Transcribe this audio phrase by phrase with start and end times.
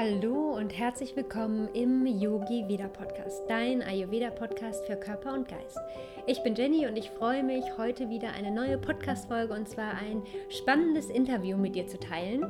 [0.00, 5.76] Hallo und herzlich willkommen im Yogi Veda Podcast, dein Ayurveda Podcast für Körper und Geist.
[6.24, 10.22] Ich bin Jenny und ich freue mich, heute wieder eine neue Podcast-Folge und zwar ein
[10.50, 12.44] spannendes Interview mit dir zu teilen.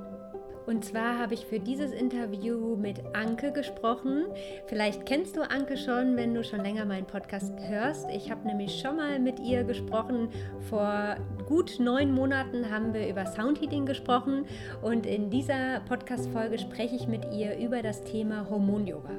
[0.69, 4.27] Und zwar habe ich für dieses Interview mit Anke gesprochen.
[4.66, 8.11] Vielleicht kennst du Anke schon, wenn du schon länger meinen Podcast hörst.
[8.11, 10.29] Ich habe nämlich schon mal mit ihr gesprochen.
[10.69, 11.16] Vor
[11.46, 14.45] gut neun Monaten haben wir über Soundheating gesprochen.
[14.83, 19.15] Und in dieser Podcast-Folge spreche ich mit ihr über das Thema Hormon-Yoga.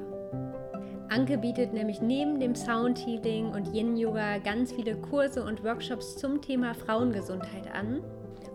[1.08, 6.74] Anke bietet nämlich neben dem Soundhealing und Yin-Yoga ganz viele Kurse und Workshops zum Thema
[6.74, 8.04] Frauengesundheit an.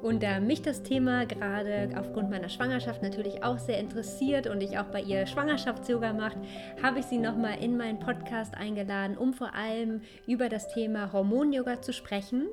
[0.01, 4.77] Und da mich das Thema gerade aufgrund meiner Schwangerschaft natürlich auch sehr interessiert und ich
[4.77, 6.37] auch bei ihr Schwangerschafts-Yoga macht,
[6.81, 11.81] habe ich sie nochmal in meinen Podcast eingeladen, um vor allem über das Thema Hormon-Yoga
[11.81, 12.47] zu sprechen.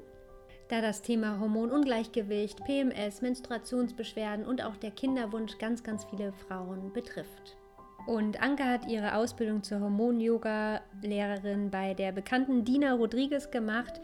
[0.68, 7.56] Da das Thema Hormonungleichgewicht, PMS, Menstruationsbeschwerden und auch der Kinderwunsch ganz, ganz viele Frauen betrifft.
[8.06, 14.00] Und Anke hat ihre Ausbildung zur Hormon-Yoga-Lehrerin bei der bekannten Dina Rodriguez gemacht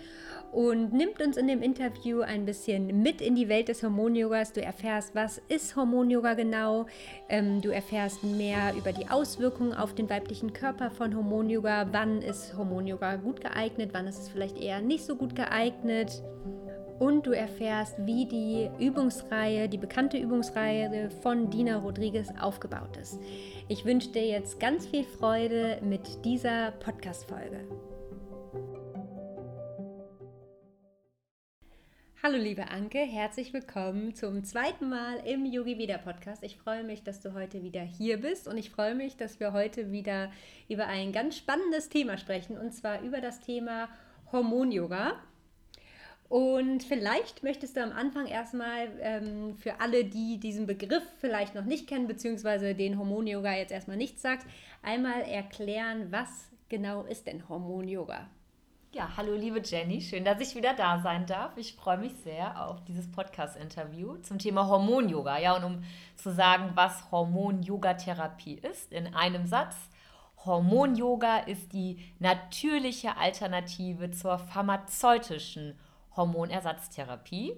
[0.52, 4.52] und nimmt uns in dem Interview ein bisschen mit in die Welt des Hormon-Yogas.
[4.52, 6.86] Du erfährst, was ist Hormon-Yoga genau.
[7.28, 11.88] Ähm, du erfährst mehr über die Auswirkungen auf den weiblichen Körper von Hormon-Yoga.
[11.90, 13.90] Wann ist Hormon-Yoga gut geeignet?
[13.92, 16.22] Wann ist es vielleicht eher nicht so gut geeignet?
[16.98, 23.20] Und du erfährst, wie die Übungsreihe, die bekannte Übungsreihe von Dina Rodriguez aufgebaut ist.
[23.68, 27.60] Ich wünsche dir jetzt ganz viel Freude mit dieser Podcast-Folge.
[32.20, 36.42] Hallo liebe Anke, herzlich willkommen zum zweiten Mal im Yogi Vida Podcast.
[36.42, 39.52] Ich freue mich, dass du heute wieder hier bist und ich freue mich, dass wir
[39.52, 40.32] heute wieder
[40.68, 43.88] über ein ganz spannendes Thema sprechen und zwar über das Thema
[44.32, 45.12] Hormon-Yoga.
[46.28, 51.64] Und vielleicht möchtest du am Anfang erstmal ähm, für alle, die diesen Begriff vielleicht noch
[51.64, 54.46] nicht kennen, beziehungsweise den Hormon-Yoga jetzt erstmal nichts sagt,
[54.82, 58.28] einmal erklären, was genau ist denn Hormon-Yoga?
[58.92, 61.56] Ja, hallo liebe Jenny, schön, dass ich wieder da sein darf.
[61.56, 65.38] Ich freue mich sehr auf dieses Podcast-Interview zum Thema Hormon-Yoga.
[65.38, 65.84] Ja, und um
[66.16, 69.76] zu sagen, was Hormon-Yoga-Therapie ist, in einem Satz.
[70.44, 75.78] Hormon-Yoga ist die natürliche Alternative zur pharmazeutischen
[76.16, 77.54] Hormonersatztherapie.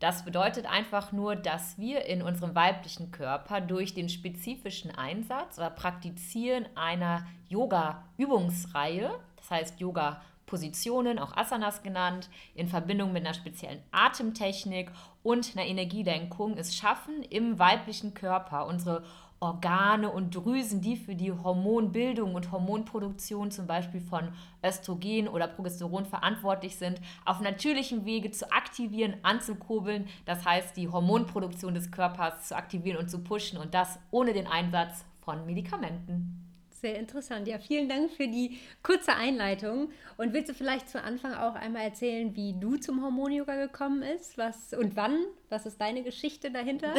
[0.00, 5.68] Das bedeutet einfach nur, dass wir in unserem weiblichen Körper durch den spezifischen Einsatz oder
[5.68, 13.82] Praktizieren einer Yoga-Übungsreihe, das heißt Yoga Positionen, auch Asanas genannt, in Verbindung mit einer speziellen
[13.92, 14.90] Atemtechnik
[15.22, 19.02] und einer Energielenkung es schaffen, im weiblichen Körper unsere
[19.42, 24.32] Organe und Drüsen, die für die Hormonbildung und Hormonproduktion zum Beispiel von
[24.62, 30.08] Östrogen oder Progesteron verantwortlich sind, auf natürlichem Wege zu aktivieren, anzukurbeln.
[30.26, 34.46] Das heißt, die Hormonproduktion des Körpers zu aktivieren und zu pushen und das ohne den
[34.46, 36.49] Einsatz von Medikamenten.
[36.80, 37.46] Sehr interessant.
[37.46, 39.90] Ja, vielen Dank für die kurze Einleitung.
[40.16, 44.38] Und willst du vielleicht zu Anfang auch einmal erzählen, wie du zum Hormon-Yoga gekommen bist?
[44.38, 45.26] Was und wann?
[45.50, 46.94] Was ist deine Geschichte dahinter?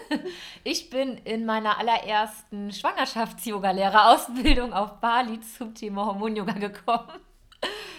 [0.64, 7.25] ich bin in meiner allerersten Schwangerschafts-Yoga-Lehrerausbildung auf Bali zum Thema Hormon-Yoga gekommen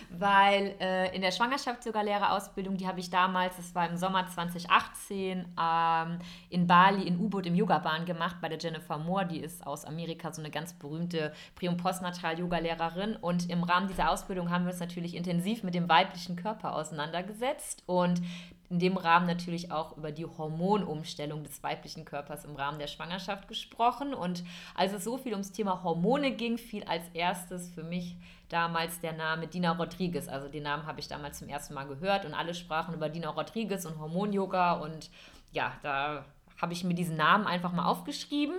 [0.10, 6.20] weil äh, in der Schwangerschafts-Yoga-Lehrerausbildung, die habe ich damals, das war im Sommer 2018, ähm,
[6.50, 10.32] in Bali in U-Boot im Yoga-Bahn gemacht bei der Jennifer Moore, die ist aus Amerika
[10.32, 14.80] so eine ganz berühmte Pri- und Postnatal-Yoga-Lehrerin und im Rahmen dieser Ausbildung haben wir uns
[14.80, 18.22] natürlich intensiv mit dem weiblichen Körper auseinandergesetzt und
[18.70, 23.48] in dem Rahmen natürlich auch über die Hormonumstellung des weiblichen Körpers im Rahmen der Schwangerschaft
[23.48, 24.14] gesprochen.
[24.14, 24.44] Und
[24.76, 28.18] als es so viel ums Thema Hormone ging, fiel als erstes für mich
[28.50, 30.28] damals der Name Dina Rodriguez.
[30.28, 33.30] Also den Namen habe ich damals zum ersten Mal gehört und alle sprachen über Dina
[33.30, 34.74] Rodriguez und Hormon-Yoga.
[34.74, 35.10] Und
[35.52, 36.26] ja, da
[36.62, 38.56] habe ich mir diesen Namen einfach mal aufgeschrieben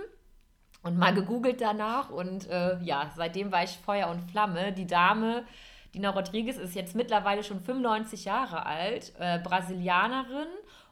[0.83, 2.09] und mal gegoogelt danach.
[2.09, 4.71] Und äh, ja, seitdem war ich Feuer und Flamme.
[4.73, 5.43] Die Dame
[5.93, 10.47] Dina Rodriguez ist jetzt mittlerweile schon 95 Jahre alt, äh, Brasilianerin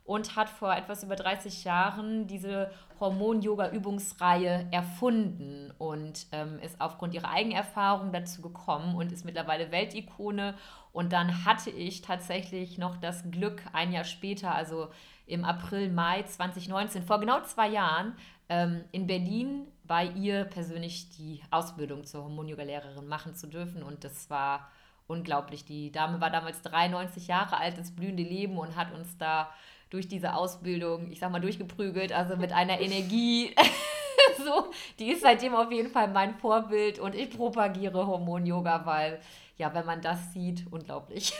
[0.07, 2.71] und hat vor etwas über 30 Jahren diese
[3.01, 10.55] Hormon-Yoga-Übungsreihe erfunden und ähm, ist aufgrund ihrer Eigenerfahrung dazu gekommen und ist mittlerweile Weltikone.
[10.93, 14.87] Und dann hatte ich tatsächlich noch das Glück, ein Jahr später, also
[15.25, 18.15] im April, Mai 2019, vor genau zwei Jahren,
[18.47, 23.83] ähm, in Berlin bei ihr persönlich die Ausbildung zur Hormon-Yoga-Lehrerin machen zu dürfen.
[23.83, 24.69] Und das war
[25.05, 25.65] unglaublich.
[25.65, 29.49] Die Dame war damals 93 Jahre alt, das blühende Leben und hat uns da
[29.89, 33.55] durch diese Ausbildung, ich sag mal, durchgeprügelt, also mit einer Energie.
[34.37, 39.19] so, die ist seitdem auf jeden Fall mein Vorbild und ich propagiere Hormon-Yoga, weil,
[39.57, 41.33] ja, wenn man das sieht, unglaublich.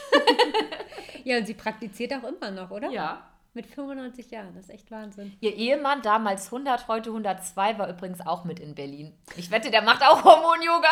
[1.23, 2.89] ja, und sie praktiziert auch immer noch, oder?
[2.89, 5.35] Ja, Mit 95 Jahren, das ist echt Wahnsinn.
[5.41, 9.13] Ihr Ehemann, damals 100, heute 102, war übrigens auch mit in Berlin.
[9.35, 10.89] Ich wette, der macht auch Hormon-Yoga.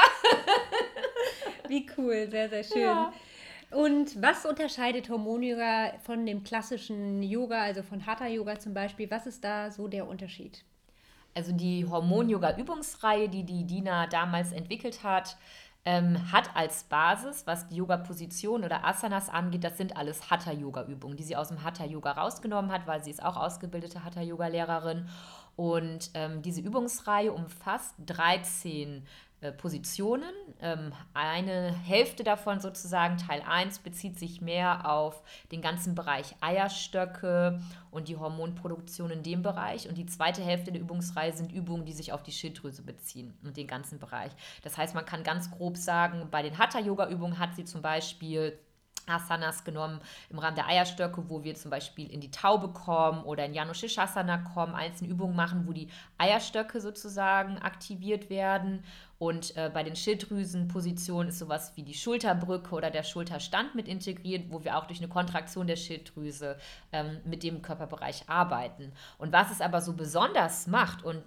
[1.67, 2.81] Wie cool, sehr, sehr schön.
[2.81, 3.13] Ja.
[3.75, 9.11] Und was unterscheidet Hormon-Yoga von dem klassischen Yoga, also von Hatha-Yoga zum Beispiel?
[9.11, 10.63] Was ist da so der Unterschied?
[11.33, 15.35] Also die Hormon-Yoga-Übungsreihe, die die Dina damals entwickelt hat,
[15.83, 21.23] ähm, hat als Basis, was die Yoga-Position oder Asanas angeht, das sind alles Hatha-Yoga-Übungen, die
[21.23, 25.09] sie aus dem Hatha-Yoga rausgenommen hat, weil sie ist auch ausgebildete Hatha-Yoga-Lehrerin.
[25.57, 29.01] Und ähm, diese Übungsreihe umfasst 13 äh,
[29.51, 30.33] Positionen.
[30.61, 35.21] Ähm, eine Hälfte davon sozusagen, Teil 1, bezieht sich mehr auf
[35.51, 37.61] den ganzen Bereich Eierstöcke
[37.91, 39.87] und die Hormonproduktion in dem Bereich.
[39.87, 43.57] Und die zweite Hälfte der Übungsreihe sind Übungen, die sich auf die Schilddrüse beziehen und
[43.57, 44.31] den ganzen Bereich.
[44.63, 48.57] Das heißt, man kann ganz grob sagen, bei den Hatha-Yoga-Übungen hat sie zum Beispiel
[49.07, 49.99] Asanas genommen
[50.29, 54.37] im Rahmen der Eierstöcke, wo wir zum Beispiel in die Taube kommen oder in Janushishasana
[54.53, 58.83] kommen, einzelne Übungen machen, wo die Eierstöcke sozusagen aktiviert werden.
[59.17, 64.45] Und äh, bei den Schilddrüsenpositionen ist sowas wie die Schulterbrücke oder der Schulterstand mit integriert,
[64.49, 66.57] wo wir auch durch eine Kontraktion der Schilddrüse
[66.91, 68.91] ähm, mit dem Körperbereich arbeiten.
[69.17, 71.23] Und was es aber so besonders macht und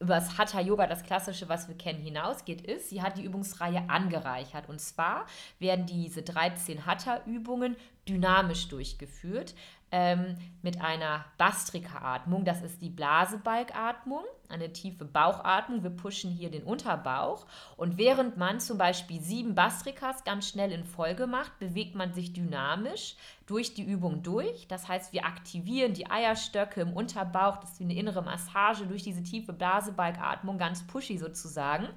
[0.00, 3.88] über das Hatha Yoga, das klassische, was wir kennen, hinausgeht, ist, sie hat die Übungsreihe
[3.88, 4.68] angereichert.
[4.68, 5.26] Und zwar
[5.58, 7.76] werden diese 13 Hatha-Übungen
[8.08, 9.54] dynamisch durchgeführt
[9.90, 12.44] ähm, mit einer Bastrika-Atmung.
[12.44, 15.82] Das ist die Blasebalgatmung, eine tiefe Bauchatmung.
[15.82, 17.46] Wir pushen hier den Unterbauch.
[17.76, 22.32] Und während man zum Beispiel sieben Bastrikas ganz schnell in Folge macht, bewegt man sich
[22.32, 24.66] dynamisch durch die Übung durch.
[24.68, 27.58] Das heißt, wir aktivieren die Eierstöcke im Unterbauch.
[27.58, 31.88] Das ist wie eine innere Massage durch diese tiefe Blasebalgatmung, ganz pushy sozusagen.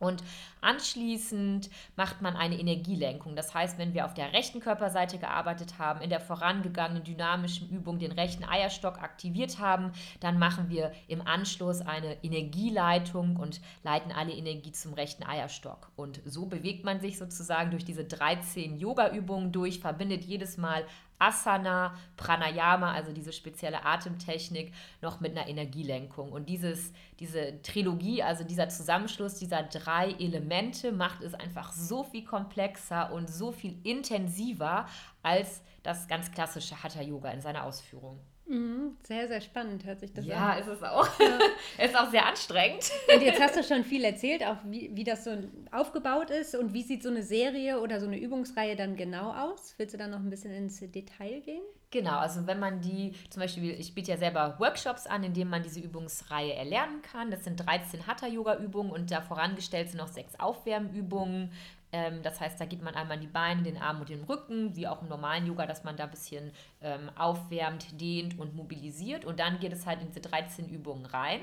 [0.00, 0.24] Und
[0.62, 3.36] anschließend macht man eine Energielenkung.
[3.36, 7.98] Das heißt, wenn wir auf der rechten Körperseite gearbeitet haben, in der vorangegangenen dynamischen Übung
[7.98, 14.32] den rechten Eierstock aktiviert haben, dann machen wir im Anschluss eine Energieleitung und leiten alle
[14.32, 15.90] Energie zum rechten Eierstock.
[15.96, 20.86] Und so bewegt man sich sozusagen durch diese 13 Yoga-Übungen durch, verbindet jedes Mal
[21.20, 24.72] Asana, Pranayama, also diese spezielle Atemtechnik,
[25.02, 26.32] noch mit einer Energielenkung.
[26.32, 32.24] Und dieses, diese Trilogie, also dieser Zusammenschluss dieser drei Elemente, macht es einfach so viel
[32.24, 34.86] komplexer und so viel intensiver
[35.22, 38.20] als das ganz klassische Hatha Yoga in seiner Ausführung.
[38.50, 40.42] Mhm, sehr, sehr spannend hört sich das ja, an.
[40.42, 41.08] Ja, ist es auch.
[41.20, 41.38] Ja.
[41.84, 42.90] ist auch sehr anstrengend.
[43.14, 45.30] Und jetzt hast du schon viel erzählt, auch wie, wie das so
[45.70, 49.74] aufgebaut ist und wie sieht so eine Serie oder so eine Übungsreihe dann genau aus?
[49.76, 51.62] Willst du da noch ein bisschen ins Detail gehen?
[51.92, 55.50] Genau, also wenn man die, zum Beispiel, ich biete ja selber Workshops an, in denen
[55.50, 57.30] man diese Übungsreihe erlernen kann.
[57.30, 61.52] Das sind 13 Hatha-Yoga-Übungen und da vorangestellt sind noch sechs Aufwärmübungen,
[61.92, 64.86] ähm, das heißt, da geht man einmal die Beine, den Arm und den Rücken, wie
[64.86, 66.52] auch im normalen Yoga, dass man da ein bisschen
[66.82, 69.24] ähm, aufwärmt, dehnt und mobilisiert.
[69.24, 71.40] Und dann geht es halt in diese 13 Übungen rein.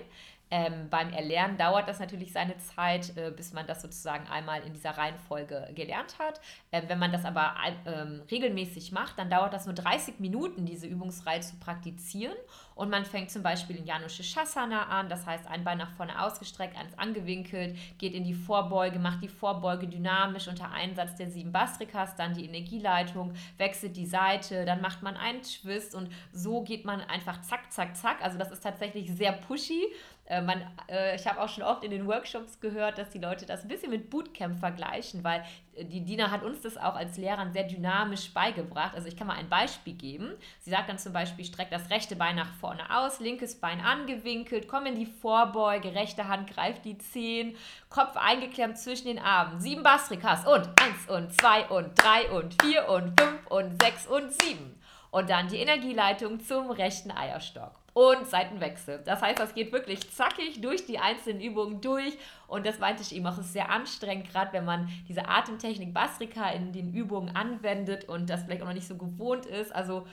[0.50, 4.74] Ähm, beim Erlernen dauert das natürlich seine Zeit, äh, bis man das sozusagen einmal in
[4.74, 6.40] dieser Reihenfolge gelernt hat.
[6.72, 7.56] Ähm, wenn man das aber
[7.86, 12.36] ähm, regelmäßig macht, dann dauert das nur 30 Minuten, diese Übungsreihe zu praktizieren.
[12.76, 16.78] Und man fängt zum Beispiel in Janushishasana an, das heißt ein Bein nach vorne ausgestreckt,
[16.78, 22.16] eins angewinkelt, geht in die Vorbeuge, macht die Vorbeuge dynamisch unter Einsatz der sieben Bastrikas,
[22.16, 27.02] dann die Energieleitung, wechselt die Seite, dann macht man einen Twist und so geht man
[27.02, 28.18] einfach zack, zack, zack.
[28.22, 29.82] Also das ist tatsächlich sehr pushy.
[30.28, 33.46] Äh, man, äh, ich habe auch schon oft in den Workshops gehört, dass die Leute
[33.46, 35.42] das ein bisschen mit Bootcamp vergleichen, weil
[35.74, 38.94] äh, die Dina hat uns das auch als Lehrern sehr dynamisch beigebracht.
[38.94, 40.34] Also ich kann mal ein Beispiel geben.
[40.60, 44.68] Sie sagt dann zum Beispiel, streck das rechte Bein nach vorne aus, linkes Bein angewinkelt,
[44.68, 47.56] komm in die Vorbeuge, rechte Hand greift die Zehen,
[47.90, 49.62] Kopf eingeklemmt zwischen den Armen.
[49.62, 54.42] Sieben Bastrikas und eins und zwei und drei und vier und fünf und sechs und
[54.42, 54.78] sieben.
[55.10, 59.02] Und dann die Energieleitung zum rechten Eierstock und Seitenwechsel.
[59.06, 62.16] Das heißt, das geht wirklich zackig durch die einzelnen Übungen durch.
[62.46, 65.96] Und das meinte ich eben auch, es ist sehr anstrengend, gerade wenn man diese Atemtechnik
[65.96, 69.74] Bastrika in den Übungen anwendet und das vielleicht auch noch nicht so gewohnt ist.
[69.74, 70.06] Also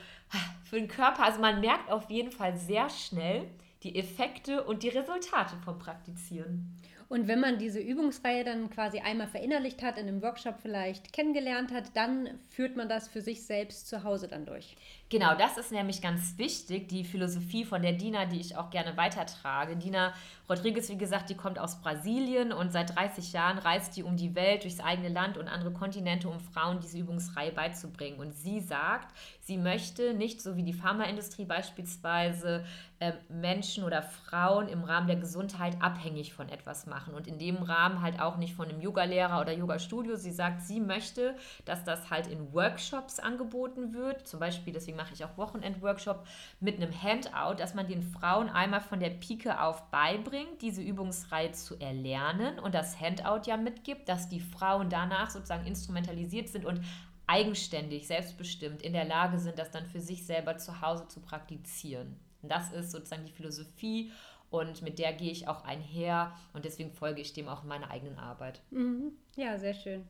[0.63, 3.47] für den Körper, also man merkt auf jeden Fall sehr schnell
[3.83, 6.75] die Effekte und die Resultate vom Praktizieren.
[7.07, 11.71] Und wenn man diese Übungsreihe dann quasi einmal verinnerlicht hat, in einem Workshop vielleicht kennengelernt
[11.71, 14.75] hat, dann führt man das für sich selbst zu Hause dann durch.
[15.09, 18.97] Genau, das ist nämlich ganz wichtig, die Philosophie von der Dina, die ich auch gerne
[18.97, 19.75] weitertrage.
[19.75, 20.13] Dina
[20.49, 24.35] Rodriguez, wie gesagt, die kommt aus Brasilien und seit 30 Jahren reist die um die
[24.35, 28.19] Welt, durchs eigene Land und andere Kontinente, um Frauen diese Übungsreihe beizubringen.
[28.19, 32.65] Und sie sagt, sie möchte nicht so wie die Pharmaindustrie beispielsweise
[32.99, 37.37] äh, Menschen oder Frauen im Rahmen der Gesundheit abhängig von etwas machen machen und in
[37.37, 40.15] dem Rahmen halt auch nicht von einem Yoga-Lehrer oder Yoga-Studio.
[40.15, 41.35] Sie sagt, sie möchte,
[41.65, 44.27] dass das halt in Workshops angeboten wird.
[44.27, 46.25] Zum Beispiel, deswegen mache ich auch Wochenend-Workshop
[46.59, 51.51] mit einem Handout, dass man den Frauen einmal von der Pike auf beibringt, diese Übungsreihe
[51.51, 56.81] zu erlernen und das Handout ja mitgibt, dass die Frauen danach sozusagen instrumentalisiert sind und
[57.27, 62.19] eigenständig, selbstbestimmt in der Lage sind, das dann für sich selber zu Hause zu praktizieren.
[62.41, 64.11] Und das ist sozusagen die Philosophie
[64.49, 67.89] und mit der gehe ich auch einher und deswegen folge ich dem auch in meiner
[67.89, 68.61] eigenen Arbeit.
[68.69, 69.13] Mhm.
[69.35, 70.07] Ja, sehr schön.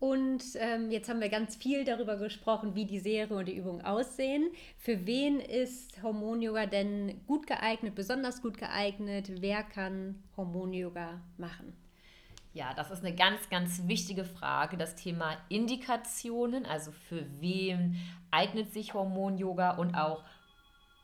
[0.00, 3.84] Und ähm, jetzt haben wir ganz viel darüber gesprochen, wie die Serie und die Übungen
[3.84, 4.50] aussehen.
[4.76, 9.30] Für wen ist Hormon-Yoga denn gut geeignet, besonders gut geeignet?
[9.40, 11.74] Wer kann Hormon-Yoga machen?
[12.54, 14.76] Ja, das ist eine ganz, ganz wichtige Frage.
[14.76, 17.96] Das Thema Indikationen, also für wen
[18.30, 20.22] eignet sich Hormon-Yoga und auch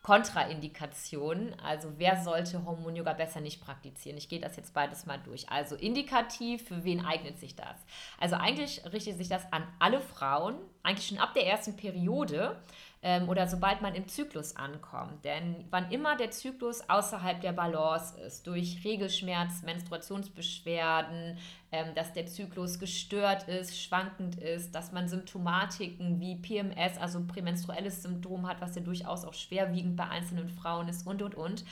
[0.03, 1.59] Kontraindikationen.
[1.61, 4.17] Also wer sollte Hormon-Yoga besser nicht praktizieren?
[4.17, 5.51] Ich gehe das jetzt beides mal durch.
[5.51, 7.77] Also indikativ, für wen eignet sich das?
[8.19, 12.57] Also eigentlich richtet sich das an alle Frauen, eigentlich schon ab der ersten Periode
[13.03, 15.25] ähm, oder sobald man im Zyklus ankommt.
[15.25, 21.39] Denn wann immer der Zyklus außerhalb der Balance ist, durch Regelschmerz, Menstruationsbeschwerden,
[21.73, 28.03] ähm, dass der Zyklus gestört ist, schwankend ist, dass man Symptomatiken wie PMS, also prämenstruelles
[28.03, 31.65] Syndrom hat, was ja durchaus auch schwerwiegend bei einzelnen Frauen ist und und und.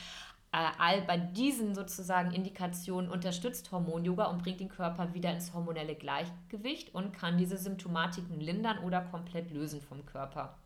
[0.51, 5.93] Äh, all bei diesen sozusagen Indikationen unterstützt Hormon-Yoga und bringt den Körper wieder ins hormonelle
[5.93, 10.57] Gleichgewicht und kann diese Symptomatiken lindern oder komplett lösen vom Körper.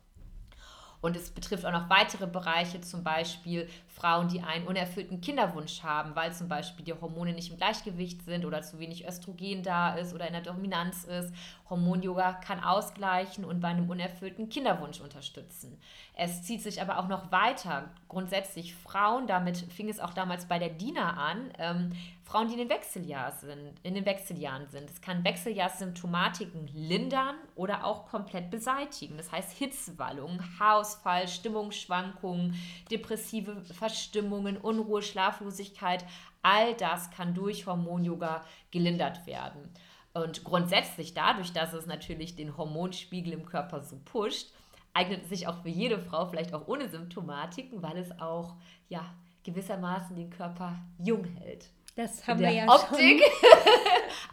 [1.04, 6.16] Und es betrifft auch noch weitere Bereiche, zum Beispiel Frauen, die einen unerfüllten Kinderwunsch haben,
[6.16, 10.14] weil zum Beispiel die Hormone nicht im Gleichgewicht sind oder zu wenig Östrogen da ist
[10.14, 11.30] oder in der Dominanz ist.
[11.68, 15.78] Hormon-Yoga kann ausgleichen und bei einem unerfüllten Kinderwunsch unterstützen.
[16.14, 17.90] Es zieht sich aber auch noch weiter.
[18.08, 21.92] Grundsätzlich Frauen, damit fing es auch damals bei der DINA an, ähm,
[22.24, 24.90] Frauen, die in den, Wechseljahr sind, in den Wechseljahren sind.
[24.90, 29.18] Es kann Wechseljahrssymptomatiken lindern oder auch komplett beseitigen.
[29.18, 32.54] Das heißt Hitzewallungen, Haarausfall, Stimmungsschwankungen,
[32.90, 36.04] depressive Verstimmungen, Unruhe, Schlaflosigkeit.
[36.42, 39.70] All das kann durch Hormon-Yoga gelindert werden.
[40.14, 44.52] Und grundsätzlich dadurch, dass es natürlich den Hormonspiegel im Körper so pusht,
[44.94, 48.54] eignet es sich auch für jede Frau, vielleicht auch ohne Symptomatiken, weil es auch
[48.88, 49.04] ja,
[49.42, 51.68] gewissermaßen den Körper jung hält.
[51.96, 53.58] Das haben wir ja Optik schon.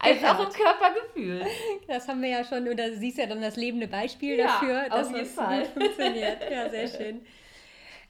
[0.00, 1.46] als auch im Körpergefühl.
[1.86, 4.88] Das haben wir ja schon, oder du siehst ja dann das lebende Beispiel ja, dafür,
[4.88, 6.50] dass es gut funktioniert.
[6.50, 7.24] Ja, sehr schön.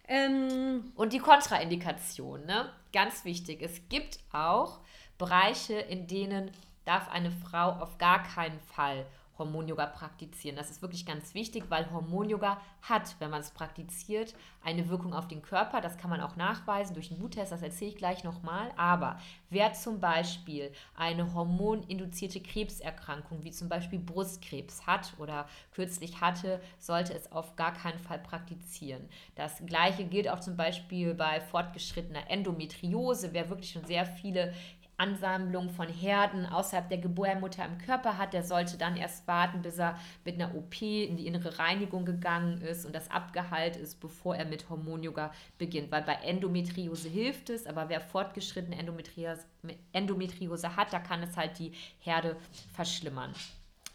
[0.08, 2.70] Ähm, Und die Kontraindikation, ne?
[2.92, 3.62] Ganz wichtig.
[3.62, 4.80] Es gibt auch
[5.18, 6.50] Bereiche, in denen
[6.84, 9.06] darf eine Frau auf gar keinen Fall
[9.42, 10.56] Hormon-Yoga praktizieren.
[10.56, 14.34] Das ist wirklich ganz wichtig, weil Hormon-Yoga hat, wenn man es praktiziert,
[14.64, 15.80] eine Wirkung auf den Körper.
[15.80, 18.70] Das kann man auch nachweisen durch einen Bluttest, das erzähle ich gleich nochmal.
[18.76, 19.18] Aber
[19.50, 27.14] wer zum Beispiel eine hormoninduzierte Krebserkrankung, wie zum Beispiel Brustkrebs hat oder kürzlich hatte, sollte
[27.14, 29.08] es auf gar keinen Fall praktizieren.
[29.34, 33.32] Das gleiche gilt auch zum Beispiel bei fortgeschrittener Endometriose.
[33.32, 34.54] Wer wirklich schon sehr viele
[34.96, 39.78] Ansammlung von Herden außerhalb der Gebärmutter im Körper hat, der sollte dann erst warten, bis
[39.78, 44.36] er mit einer OP in die innere Reinigung gegangen ist und das abgeheilt ist, bevor
[44.36, 45.90] er mit Hormon-Yoga beginnt.
[45.90, 49.44] Weil bei Endometriose hilft es, aber wer fortgeschrittene Endometriose,
[49.92, 52.36] Endometriose hat, da kann es halt die Herde
[52.72, 53.34] verschlimmern.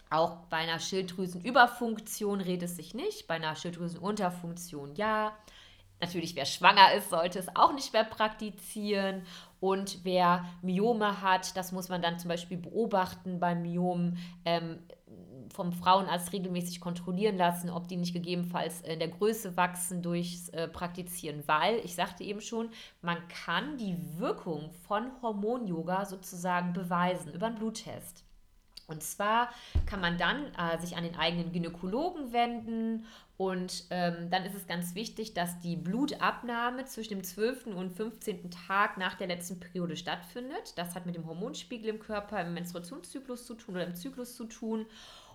[0.10, 5.38] Auch bei einer Schilddrüsenüberfunktion redet es sich nicht, bei einer Schilddrüsenunterfunktion ja.
[6.00, 9.24] Natürlich, wer schwanger ist, sollte es auch nicht mehr praktizieren.
[9.60, 14.18] Und wer Myome hat, das muss man dann zum Beispiel beobachten beim Myom.
[14.46, 14.80] Ähm,
[15.54, 20.68] vom Frauenarzt regelmäßig kontrollieren lassen, ob die nicht gegebenenfalls in der Größe wachsen durchs äh,
[20.68, 22.70] Praktizieren, weil ich sagte eben schon,
[23.02, 28.24] man kann die Wirkung von Hormon-Yoga sozusagen beweisen über einen Bluttest.
[28.88, 29.50] Und zwar
[29.86, 33.06] kann man dann äh, sich an den eigenen Gynäkologen wenden
[33.38, 37.68] und ähm, dann ist es ganz wichtig, dass die Blutabnahme zwischen dem 12.
[37.68, 38.50] und 15.
[38.50, 40.74] Tag nach der letzten Periode stattfindet.
[40.76, 44.46] Das hat mit dem Hormonspiegel im Körper, im Menstruationszyklus zu tun oder im Zyklus zu
[44.46, 44.88] tun.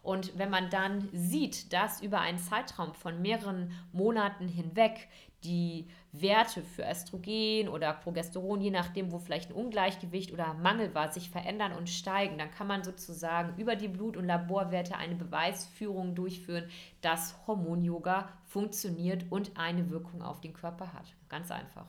[0.02, 5.08] Und wenn man dann sieht, dass über einen Zeitraum von mehreren Monaten hinweg
[5.44, 11.10] die Werte für Östrogen oder Progesteron, je nachdem, wo vielleicht ein Ungleichgewicht oder Mangel war,
[11.10, 16.14] sich verändern und steigen, dann kann man sozusagen über die Blut- und Laborwerte eine Beweisführung
[16.14, 16.68] durchführen,
[17.00, 21.14] dass Hormon-Yoga funktioniert und eine Wirkung auf den Körper hat.
[21.30, 21.86] Ganz einfach.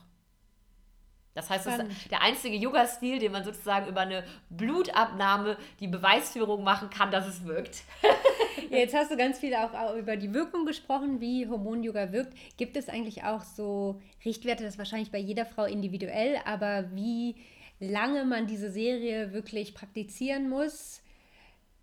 [1.33, 6.63] Das heißt, das ist der einzige Yoga-Stil, den man sozusagen über eine Blutabnahme die Beweisführung
[6.63, 7.83] machen kann, dass es wirkt.
[8.73, 12.33] ja, jetzt hast du ganz viel auch über die Wirkung gesprochen, wie Hormon-Yoga wirkt.
[12.57, 17.35] Gibt es eigentlich auch so Richtwerte, das ist wahrscheinlich bei jeder Frau individuell, aber wie
[17.79, 21.01] lange man diese Serie wirklich praktizieren muss,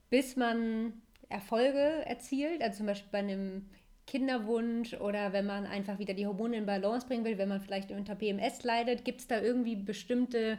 [0.08, 0.94] bis man
[1.28, 2.62] Erfolge erzielt.
[2.62, 3.70] Also zum Beispiel bei einem
[4.06, 7.92] Kinderwunsch oder wenn man einfach wieder die Hormone in Balance bringen will, wenn man vielleicht
[7.92, 10.58] unter PMS leidet, gibt es da irgendwie bestimmte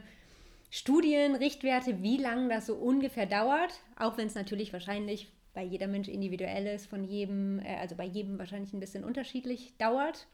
[0.69, 5.87] Studien, Richtwerte, wie lange das so ungefähr dauert, auch wenn es natürlich wahrscheinlich bei jeder
[5.87, 10.27] Mensch individuell ist, von jedem, äh, also bei jedem wahrscheinlich ein bisschen unterschiedlich dauert.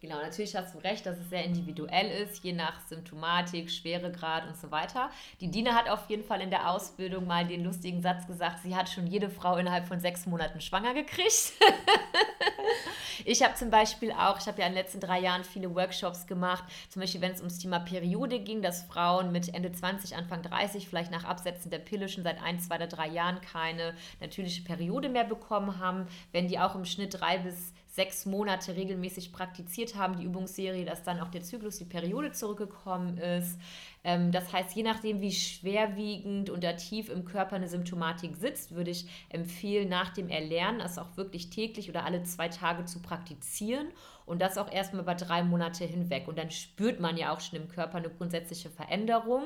[0.00, 4.56] Genau, natürlich hast du recht, dass es sehr individuell ist, je nach Symptomatik, Schweregrad und
[4.56, 5.10] so weiter.
[5.40, 8.76] Die Dina hat auf jeden Fall in der Ausbildung mal den lustigen Satz gesagt, sie
[8.76, 11.54] hat schon jede Frau innerhalb von sechs Monaten schwanger gekriegt.
[13.24, 16.26] ich habe zum Beispiel auch, ich habe ja in den letzten drei Jahren viele Workshops
[16.26, 20.42] gemacht, zum Beispiel wenn es ums Thema Periode ging, dass Frauen mit Ende 20, Anfang
[20.42, 24.62] 30 vielleicht nach Absetzen der Pille schon seit ein, zwei oder drei Jahren keine natürliche
[24.62, 29.96] Periode mehr bekommen haben, wenn die auch im Schnitt drei bis sechs Monate regelmäßig praktiziert
[29.96, 33.58] haben, die Übungsserie, dass dann auch der Zyklus, die Periode zurückgekommen ist.
[34.04, 38.90] Ähm, das heißt, je nachdem, wie schwerwiegend und tief im Körper eine Symptomatik sitzt, würde
[38.90, 43.88] ich empfehlen, nach dem Erlernen das auch wirklich täglich oder alle zwei Tage zu praktizieren
[44.26, 46.28] und das auch erstmal über drei Monate hinweg.
[46.28, 49.44] Und dann spürt man ja auch schon im Körper eine grundsätzliche Veränderung.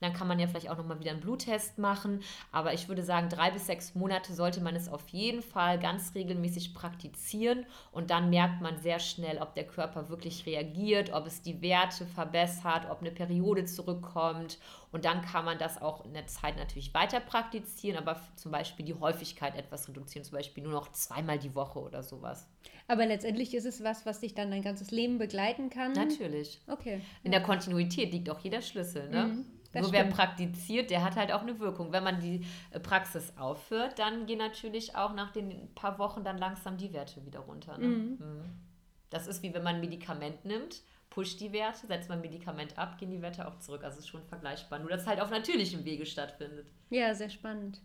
[0.00, 2.20] Dann kann man ja vielleicht auch nochmal wieder einen Bluttest machen.
[2.50, 6.14] Aber ich würde sagen, drei bis sechs Monate sollte man es auf jeden Fall ganz
[6.14, 7.66] regelmäßig praktizieren.
[7.92, 12.06] Und dann merkt man sehr schnell, ob der Körper wirklich reagiert, ob es die Werte
[12.06, 14.58] verbessert, ob eine Periode zurückkommt
[14.92, 18.84] und dann kann man das auch in der Zeit natürlich weiter praktizieren, aber zum Beispiel
[18.84, 22.46] die Häufigkeit etwas reduzieren, zum Beispiel nur noch zweimal die Woche oder sowas.
[22.88, 25.92] Aber letztendlich ist es was, was dich dann dein ganzes Leben begleiten kann.
[25.92, 26.60] Natürlich.
[26.66, 27.00] Okay.
[27.22, 29.08] In der Kontinuität liegt auch jeder Schlüssel.
[29.08, 29.24] Ne?
[29.24, 29.46] Mhm.
[29.74, 29.92] Nur stimmt.
[29.92, 31.92] wer praktiziert, der hat halt auch eine Wirkung.
[31.92, 36.36] Wenn man die äh, Praxis aufhört, dann gehen natürlich auch nach den paar Wochen dann
[36.36, 37.78] langsam die Werte wieder runter.
[37.78, 37.86] Ne?
[37.86, 38.18] Mhm.
[38.18, 38.44] mhm.
[39.08, 40.82] Das ist wie wenn man ein Medikament nimmt
[41.12, 43.84] pusht die Werte, setzt man Medikament ab, gehen die Werte auch zurück.
[43.84, 46.66] Also es ist schon vergleichbar, nur dass es halt auf natürlichem Wege stattfindet.
[46.90, 47.80] Ja, sehr spannend.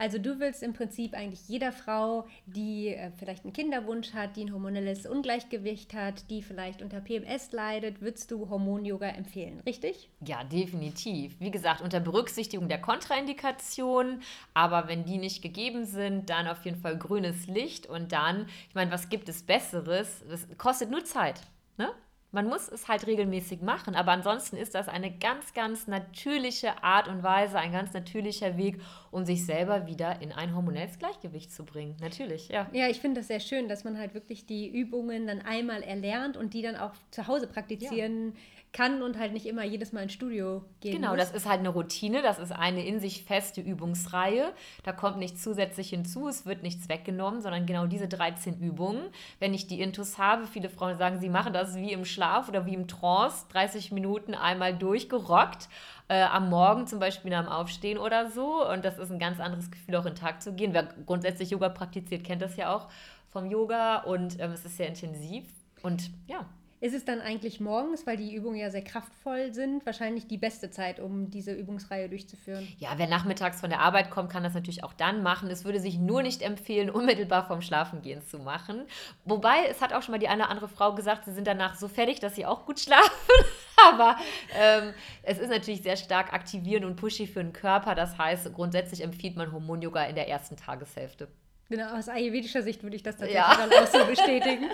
[0.00, 4.44] Also du willst im Prinzip eigentlich jeder Frau, die äh, vielleicht einen Kinderwunsch hat, die
[4.44, 10.08] ein hormonelles Ungleichgewicht hat, die vielleicht unter PMS leidet, würdest du Hormon-Yoga empfehlen, richtig?
[10.24, 11.40] Ja, definitiv.
[11.40, 14.22] Wie gesagt, unter Berücksichtigung der Kontraindikationen,
[14.54, 18.76] aber wenn die nicht gegeben sind, dann auf jeden Fall grünes Licht und dann, ich
[18.76, 20.24] meine, was gibt es Besseres?
[20.28, 21.40] Das kostet nur Zeit.
[21.76, 21.90] Ne?
[22.30, 27.08] Man muss es halt regelmäßig machen, aber ansonsten ist das eine ganz, ganz natürliche Art
[27.08, 31.64] und Weise, ein ganz natürlicher Weg, um sich selber wieder in ein hormonelles Gleichgewicht zu
[31.64, 31.96] bringen.
[32.00, 32.68] Natürlich, ja.
[32.72, 36.36] Ja, ich finde das sehr schön, dass man halt wirklich die Übungen dann einmal erlernt
[36.36, 38.40] und die dann auch zu Hause praktizieren ja
[38.72, 41.18] kann und halt nicht immer jedes Mal ins Studio gehen Genau, muss.
[41.18, 44.52] das ist halt eine Routine, das ist eine in sich feste Übungsreihe.
[44.84, 49.02] Da kommt nichts zusätzlich hinzu, es wird nichts weggenommen, sondern genau diese 13 Übungen.
[49.38, 52.66] Wenn ich die Intus habe, viele Frauen sagen, sie machen das wie im Schlaf oder
[52.66, 55.68] wie im Trance, 30 Minuten einmal durchgerockt.
[56.08, 58.66] Äh, am Morgen zum Beispiel am Aufstehen oder so.
[58.66, 60.72] Und das ist ein ganz anderes Gefühl, auch in den Tag zu gehen.
[60.72, 62.88] Wer grundsätzlich Yoga praktiziert, kennt das ja auch
[63.30, 65.44] vom Yoga und ähm, es ist sehr intensiv.
[65.82, 66.46] Und ja,
[66.80, 70.70] ist es dann eigentlich morgens, weil die Übungen ja sehr kraftvoll sind, wahrscheinlich die beste
[70.70, 72.68] Zeit, um diese Übungsreihe durchzuführen?
[72.78, 75.50] Ja, wer nachmittags von der Arbeit kommt, kann das natürlich auch dann machen.
[75.50, 78.84] Es würde sich nur nicht empfehlen, unmittelbar vorm Schlafengehen zu machen.
[79.24, 81.74] Wobei, es hat auch schon mal die eine oder andere Frau gesagt, sie sind danach
[81.74, 83.10] so fertig, dass sie auch gut schlafen.
[83.88, 84.16] Aber
[84.56, 87.94] ähm, es ist natürlich sehr stark aktivierend und pushy für den Körper.
[87.94, 91.28] Das heißt, grundsätzlich empfiehlt man Hormon-Yoga in der ersten Tageshälfte.
[91.70, 93.54] Genau, aus ayurvedischer Sicht würde ich das tatsächlich ja.
[93.54, 94.70] dann auch so bestätigen.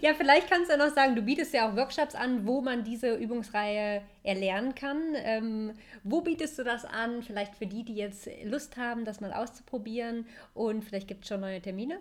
[0.00, 3.16] ja, vielleicht kannst du noch sagen, du bietest ja auch Workshops an, wo man diese
[3.16, 5.14] Übungsreihe erlernen kann.
[5.16, 5.72] Ähm,
[6.04, 7.24] wo bietest du das an?
[7.24, 11.40] Vielleicht für die, die jetzt Lust haben, das mal auszuprobieren und vielleicht gibt es schon
[11.40, 11.98] neue Termine?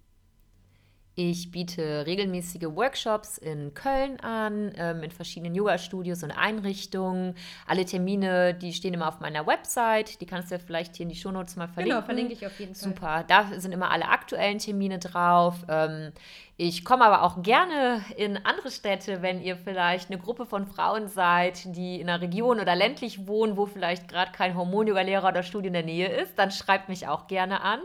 [1.22, 7.36] Ich biete regelmäßige Workshops in Köln an, ähm, in verschiedenen Yoga-Studios und Einrichtungen.
[7.68, 10.22] Alle Termine, die stehen immer auf meiner Website.
[10.22, 11.98] Die kannst du ja vielleicht hier in die Shownotes mal verlinken.
[11.98, 12.90] Genau, verlinke ich auf jeden Fall.
[12.90, 15.56] Super, da sind immer alle aktuellen Termine drauf.
[15.68, 16.14] Ähm,
[16.56, 21.10] ich komme aber auch gerne in andere Städte, wenn ihr vielleicht eine Gruppe von Frauen
[21.10, 25.68] seid, die in einer Region oder ländlich wohnen, wo vielleicht gerade kein Hormon-Yoga-Lehrer oder Studio
[25.68, 26.40] in der Nähe ist.
[26.40, 27.82] Dann schreibt mich auch gerne an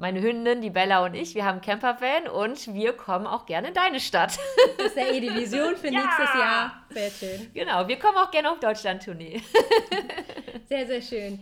[0.00, 3.74] meine Hündin, die Bella und ich, wir haben Campervan und wir kommen auch gerne in
[3.74, 4.38] deine Stadt.
[4.78, 6.00] Das ist ja eh die Vision für ja.
[6.00, 6.84] nächstes Jahr.
[6.90, 7.50] Sehr schön.
[7.52, 9.42] Genau, wir kommen auch gerne auf Deutschland-Tournee.
[10.68, 11.40] Sehr, sehr schön.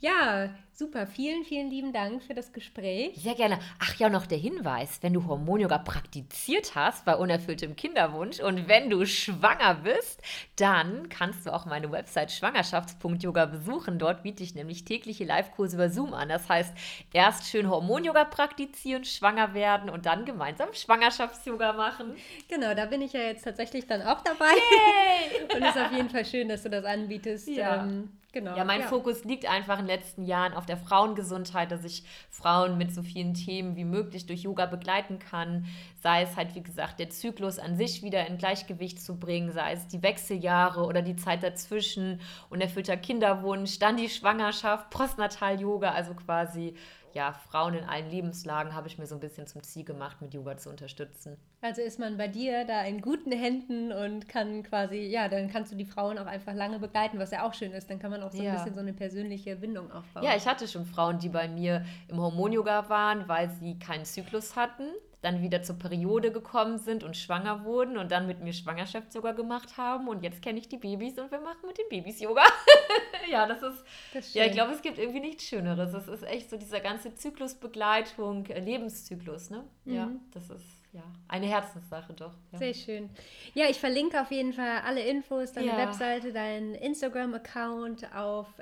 [0.00, 1.08] Ja, super.
[1.08, 3.16] Vielen, vielen lieben Dank für das Gespräch.
[3.16, 3.58] Sehr gerne.
[3.80, 8.88] Ach ja, noch der Hinweis, wenn du Hormonyoga praktiziert hast bei unerfülltem Kinderwunsch und wenn
[8.88, 10.22] du schwanger bist,
[10.54, 13.98] dann kannst du auch meine Website schwangerschafts.yoga besuchen.
[13.98, 16.28] Dort biete ich nämlich tägliche Live-Kurse über Zoom an.
[16.28, 16.72] Das heißt,
[17.12, 22.14] erst schön Hormonyoga praktizieren, schwanger werden und dann gemeinsam Schwangerschafts-Yoga machen.
[22.48, 24.46] Genau, da bin ich ja jetzt tatsächlich dann auch dabei.
[24.46, 25.42] Yay!
[25.56, 27.48] und es ist auf jeden Fall schön, dass du das anbietest.
[27.48, 27.84] Ja.
[27.84, 28.54] Ähm, Genau.
[28.54, 28.86] Ja, mein ja.
[28.86, 33.02] Fokus liegt einfach in den letzten Jahren auf der Frauengesundheit, dass ich Frauen mit so
[33.02, 35.64] vielen Themen wie möglich durch Yoga begleiten kann.
[36.02, 39.72] Sei es halt, wie gesagt, der Zyklus an sich wieder in Gleichgewicht zu bringen, sei
[39.72, 46.74] es die Wechseljahre oder die Zeit dazwischen, unerfüllter Kinderwunsch, dann die Schwangerschaft, Postnatal-Yoga, also quasi
[47.14, 50.34] ja, Frauen in allen Lebenslagen habe ich mir so ein bisschen zum Ziel gemacht, mit
[50.34, 51.36] Yoga zu unterstützen.
[51.60, 55.72] Also ist man bei dir da in guten Händen und kann quasi, ja, dann kannst
[55.72, 57.90] du die Frauen auch einfach lange begleiten, was ja auch schön ist.
[57.90, 58.50] Dann kann man auch so ja.
[58.50, 60.22] ein bisschen so eine persönliche Bindung aufbauen.
[60.22, 64.54] Ja, ich hatte schon Frauen, die bei mir im Hormon-Yoga waren, weil sie keinen Zyklus
[64.54, 64.90] hatten
[65.20, 69.76] dann wieder zur Periode gekommen sind und schwanger wurden und dann mit mir Schwangerschaftsyoga gemacht
[69.76, 70.06] haben.
[70.08, 72.44] Und jetzt kenne ich die Babys und wir machen mit den Babys Yoga.
[73.30, 75.92] ja, das ist, das ist ja, ich glaube, es gibt irgendwie nichts Schöneres.
[75.92, 79.64] Es ist echt so dieser ganze Zyklusbegleitung, äh, Lebenszyklus, ne?
[79.84, 79.94] Mhm.
[79.94, 82.34] Ja, das ist ja, eine Herzenssache doch.
[82.52, 82.58] Ja.
[82.58, 83.10] Sehr schön.
[83.54, 85.76] Ja, ich verlinke auf jeden Fall alle Infos, deine ja.
[85.76, 88.08] Webseite, deinen Instagram-Account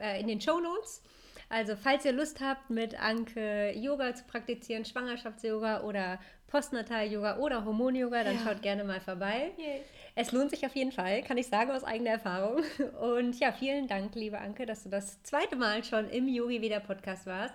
[0.01, 1.03] äh, in den Show Notes.
[1.49, 8.24] Also, falls ihr Lust habt, mit Anke Yoga zu praktizieren, Schwangerschafts-Yoga oder Postnatal-Yoga oder Hormon-Yoga,
[8.24, 8.42] dann ja.
[8.42, 9.52] schaut gerne mal vorbei.
[9.56, 9.82] Yay.
[10.14, 12.62] Es lohnt sich auf jeden Fall, kann ich sagen aus eigener Erfahrung.
[13.00, 16.80] Und ja, vielen Dank, liebe Anke, dass du das zweite Mal schon im Yogi Wieder
[16.80, 17.54] Podcast warst.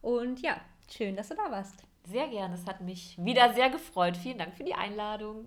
[0.00, 1.84] Und ja, schön, dass du da warst.
[2.04, 4.16] Sehr gerne, es hat mich wieder sehr gefreut.
[4.16, 5.46] Vielen Dank für die Einladung.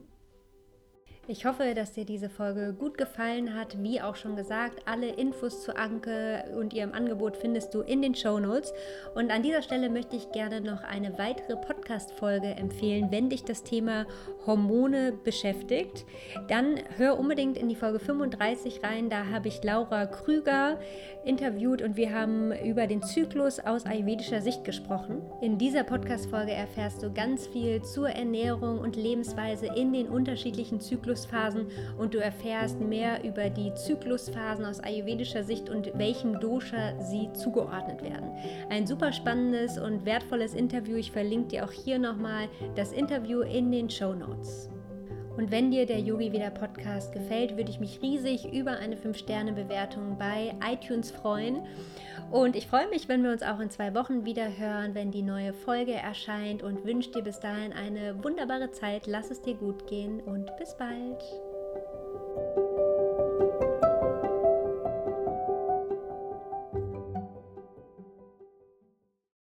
[1.28, 3.82] Ich hoffe, dass dir diese Folge gut gefallen hat.
[3.82, 8.14] Wie auch schon gesagt, alle Infos zu Anke und ihrem Angebot findest du in den
[8.14, 8.72] Show Notes.
[9.16, 13.64] Und an dieser Stelle möchte ich gerne noch eine weitere Podcast-Folge empfehlen, wenn dich das
[13.64, 14.06] Thema
[14.46, 16.06] Hormone beschäftigt.
[16.48, 19.10] Dann hör unbedingt in die Folge 35 rein.
[19.10, 20.78] Da habe ich Laura Krüger
[21.24, 25.24] interviewt und wir haben über den Zyklus aus ayurvedischer Sicht gesprochen.
[25.42, 31.15] In dieser Podcast-Folge erfährst du ganz viel zur Ernährung und Lebensweise in den unterschiedlichen Zyklus
[31.16, 37.32] Zyklusphasen und du erfährst mehr über die Zyklusphasen aus ayurvedischer Sicht und welchem Dosha sie
[37.34, 38.32] zugeordnet werden.
[38.70, 40.98] Ein super spannendes und wertvolles Interview.
[40.98, 44.70] Ich verlinke dir auch hier nochmal das Interview in den Show Notes.
[45.38, 50.18] Und wenn dir der Yogi Wieder Podcast gefällt, würde ich mich riesig über eine 5-Sterne-Bewertung
[50.18, 51.60] bei iTunes freuen.
[52.32, 55.22] Und ich freue mich, wenn wir uns auch in zwei Wochen wieder hören, wenn die
[55.22, 59.08] neue Folge erscheint und wünsche dir bis dahin eine wunderbare Zeit.
[59.08, 61.22] Lass es dir gut gehen und bis bald.